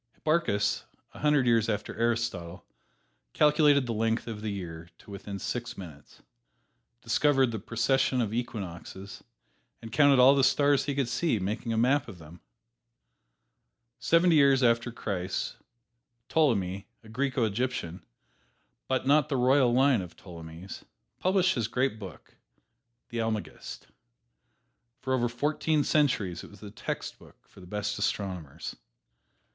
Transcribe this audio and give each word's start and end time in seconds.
Hipparchus, 0.13 0.85
a 1.13 1.19
hundred 1.19 1.45
years 1.45 1.69
after 1.69 1.95
Aristotle, 1.95 2.65
calculated 3.33 3.85
the 3.85 3.93
length 3.93 4.25
of 4.25 4.41
the 4.41 4.49
year 4.49 4.89
to 4.97 5.11
within 5.11 5.37
six 5.37 5.77
minutes, 5.77 6.23
discovered 7.03 7.51
the 7.51 7.59
precession 7.59 8.19
of 8.19 8.33
equinoxes 8.33 9.23
and 9.79 9.91
counted 9.91 10.17
all 10.17 10.33
the 10.33 10.43
stars 10.43 10.85
he 10.85 10.95
could 10.95 11.07
see, 11.07 11.37
making 11.37 11.71
a 11.71 11.77
map 11.77 12.07
of 12.07 12.17
them. 12.17 12.41
Seventy 13.99 14.37
years 14.37 14.63
after 14.63 14.91
Christ, 14.91 15.57
Ptolemy, 16.29 16.87
a 17.03 17.07
Greco 17.09 17.43
Egyptian, 17.43 18.03
but 18.87 19.05
not 19.05 19.25
of 19.25 19.29
the 19.29 19.37
royal 19.37 19.71
line 19.71 20.01
of 20.01 20.15
Ptolemies, 20.15 20.83
published 21.19 21.53
his 21.53 21.67
great 21.67 21.99
book, 21.99 22.37
"The 23.09 23.19
Almagest." 23.21 23.85
For 24.99 25.13
over 25.13 25.29
fourteen 25.29 25.83
centuries 25.83 26.43
it 26.43 26.49
was 26.49 26.59
the 26.59 26.71
textbook 26.71 27.47
for 27.47 27.59
the 27.59 27.67
best 27.67 27.99
astronomers. 27.99 28.75